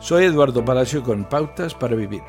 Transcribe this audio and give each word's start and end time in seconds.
Soy 0.00 0.24
Eduardo 0.24 0.64
Palacio 0.64 1.02
con 1.02 1.28
Pautas 1.28 1.74
para 1.74 1.94
Vivir. 1.94 2.22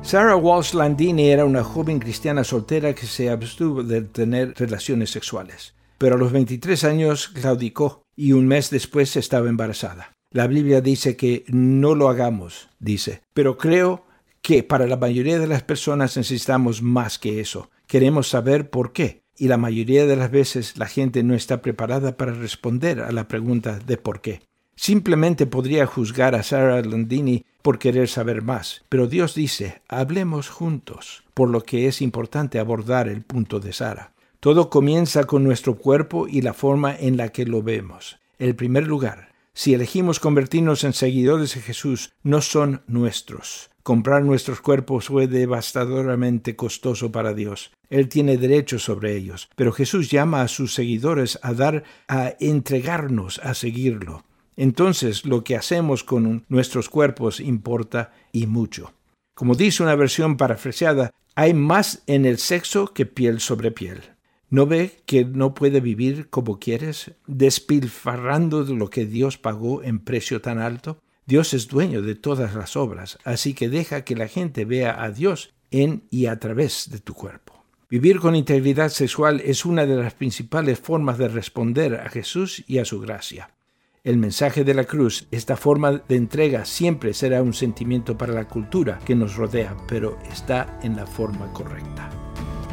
Sarah 0.00 0.36
Walsh 0.36 0.72
Landini 0.72 1.28
era 1.28 1.44
una 1.44 1.62
joven 1.62 1.98
cristiana 1.98 2.44
soltera 2.44 2.94
que 2.94 3.04
se 3.04 3.28
abstuvo 3.28 3.82
de 3.82 4.00
tener 4.00 4.54
relaciones 4.56 5.10
sexuales, 5.10 5.74
pero 5.98 6.14
a 6.14 6.18
los 6.18 6.32
23 6.32 6.82
años 6.84 7.28
claudicó 7.28 8.04
y 8.16 8.32
un 8.32 8.46
mes 8.46 8.70
después 8.70 9.16
estaba 9.16 9.50
embarazada. 9.50 10.14
La 10.30 10.46
Biblia 10.46 10.80
dice 10.80 11.14
que 11.14 11.44
no 11.48 11.94
lo 11.94 12.08
hagamos, 12.08 12.70
dice, 12.78 13.20
pero 13.34 13.58
creo 13.58 14.06
que 14.40 14.62
para 14.62 14.86
la 14.86 14.96
mayoría 14.96 15.38
de 15.38 15.46
las 15.46 15.62
personas 15.62 16.16
necesitamos 16.16 16.80
más 16.80 17.18
que 17.18 17.40
eso. 17.40 17.68
Queremos 17.86 18.28
saber 18.28 18.70
por 18.70 18.94
qué, 18.94 19.20
y 19.36 19.48
la 19.48 19.58
mayoría 19.58 20.06
de 20.06 20.16
las 20.16 20.30
veces 20.30 20.78
la 20.78 20.86
gente 20.86 21.22
no 21.22 21.34
está 21.34 21.60
preparada 21.60 22.16
para 22.16 22.32
responder 22.32 23.00
a 23.00 23.12
la 23.12 23.28
pregunta 23.28 23.78
de 23.78 23.98
por 23.98 24.22
qué. 24.22 24.40
Simplemente 24.80 25.44
podría 25.44 25.84
juzgar 25.84 26.34
a 26.34 26.42
Sarah 26.42 26.80
Landini 26.80 27.44
por 27.60 27.78
querer 27.78 28.08
saber 28.08 28.40
más, 28.40 28.82
pero 28.88 29.08
Dios 29.08 29.34
dice, 29.34 29.82
hablemos 29.88 30.48
juntos, 30.48 31.22
por 31.34 31.50
lo 31.50 31.60
que 31.60 31.86
es 31.86 32.00
importante 32.00 32.58
abordar 32.58 33.06
el 33.06 33.20
punto 33.20 33.60
de 33.60 33.74
Sara. 33.74 34.14
Todo 34.40 34.70
comienza 34.70 35.24
con 35.24 35.44
nuestro 35.44 35.76
cuerpo 35.76 36.28
y 36.28 36.40
la 36.40 36.54
forma 36.54 36.96
en 36.96 37.18
la 37.18 37.28
que 37.28 37.44
lo 37.44 37.62
vemos. 37.62 38.20
En 38.38 38.56
primer 38.56 38.86
lugar, 38.86 39.32
si 39.52 39.74
elegimos 39.74 40.18
convertirnos 40.18 40.82
en 40.84 40.94
seguidores 40.94 41.54
de 41.54 41.60
Jesús, 41.60 42.14
no 42.22 42.40
son 42.40 42.80
nuestros. 42.86 43.68
Comprar 43.82 44.24
nuestros 44.24 44.62
cuerpos 44.62 45.08
fue 45.08 45.26
devastadoramente 45.26 46.56
costoso 46.56 47.12
para 47.12 47.34
Dios. 47.34 47.70
Él 47.90 48.08
tiene 48.08 48.38
derecho 48.38 48.78
sobre 48.78 49.14
ellos, 49.14 49.50
pero 49.56 49.72
Jesús 49.72 50.10
llama 50.10 50.40
a 50.40 50.48
sus 50.48 50.72
seguidores 50.72 51.38
a 51.42 51.52
dar, 51.52 51.84
a 52.08 52.32
entregarnos 52.40 53.40
a 53.40 53.52
seguirlo. 53.52 54.24
Entonces 54.60 55.24
lo 55.24 55.42
que 55.42 55.56
hacemos 55.56 56.04
con 56.04 56.44
nuestros 56.50 56.90
cuerpos 56.90 57.40
importa 57.40 58.12
y 58.30 58.46
mucho. 58.46 58.92
Como 59.34 59.54
dice 59.54 59.82
una 59.82 59.94
versión 59.94 60.36
parafraseada, 60.36 61.14
hay 61.34 61.54
más 61.54 62.02
en 62.06 62.26
el 62.26 62.36
sexo 62.36 62.92
que 62.92 63.06
piel 63.06 63.40
sobre 63.40 63.70
piel. 63.70 64.02
¿No 64.50 64.66
ve 64.66 65.00
que 65.06 65.24
no 65.24 65.54
puede 65.54 65.80
vivir 65.80 66.28
como 66.28 66.58
quieres, 66.58 67.12
despilfarrando 67.26 68.62
lo 68.64 68.90
que 68.90 69.06
Dios 69.06 69.38
pagó 69.38 69.82
en 69.82 69.98
precio 69.98 70.42
tan 70.42 70.58
alto? 70.58 70.98
Dios 71.24 71.54
es 71.54 71.66
dueño 71.66 72.02
de 72.02 72.14
todas 72.14 72.54
las 72.54 72.76
obras, 72.76 73.16
así 73.24 73.54
que 73.54 73.70
deja 73.70 74.04
que 74.04 74.14
la 74.14 74.28
gente 74.28 74.66
vea 74.66 75.02
a 75.02 75.10
Dios 75.10 75.54
en 75.70 76.02
y 76.10 76.26
a 76.26 76.38
través 76.38 76.90
de 76.90 76.98
tu 76.98 77.14
cuerpo. 77.14 77.64
Vivir 77.88 78.20
con 78.20 78.36
integridad 78.36 78.90
sexual 78.90 79.40
es 79.42 79.64
una 79.64 79.86
de 79.86 79.96
las 79.96 80.12
principales 80.12 80.78
formas 80.78 81.16
de 81.16 81.28
responder 81.28 81.94
a 81.94 82.10
Jesús 82.10 82.62
y 82.66 82.76
a 82.76 82.84
su 82.84 83.00
gracia. 83.00 83.54
El 84.02 84.16
mensaje 84.16 84.64
de 84.64 84.72
la 84.72 84.84
cruz, 84.84 85.26
esta 85.30 85.58
forma 85.58 85.92
de 85.92 86.16
entrega 86.16 86.64
siempre 86.64 87.12
será 87.12 87.42
un 87.42 87.52
sentimiento 87.52 88.16
para 88.16 88.32
la 88.32 88.48
cultura 88.48 88.98
que 89.04 89.14
nos 89.14 89.36
rodea, 89.36 89.76
pero 89.86 90.18
está 90.32 90.78
en 90.82 90.96
la 90.96 91.06
forma 91.06 91.52
correcta. 91.52 92.08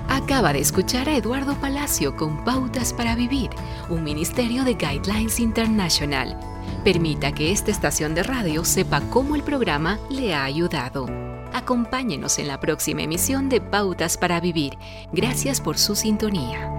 Acaba 0.08 0.54
de 0.54 0.60
escuchar 0.60 1.10
a 1.10 1.18
Eduardo 1.18 1.54
Palacio 1.60 2.16
con 2.16 2.46
Pautas 2.46 2.94
para 2.94 3.14
Vivir, 3.14 3.50
un 3.90 4.06
ministerio 4.06 4.64
de 4.64 4.76
Guidelines 4.76 5.42
International. 5.42 6.40
Permita 6.86 7.34
que 7.34 7.52
esta 7.52 7.72
estación 7.72 8.16
de 8.16 8.24
radio 8.24 8.64
sepa 8.64 9.02
cómo 9.10 9.36
el 9.36 9.44
programa 9.44 10.00
le 10.10 10.34
ha 10.34 10.46
ayudado. 10.46 11.08
Acompáñenos 11.52 12.40
en 12.40 12.48
la 12.48 12.62
próxima 12.62 13.02
emisión 13.02 13.50
de 13.50 13.60
Pautas 13.60 14.18
para 14.18 14.40
Vivir. 14.40 14.78
Gracias 15.12 15.60
por 15.60 15.78
su 15.78 15.94
sintonía. 15.94 16.72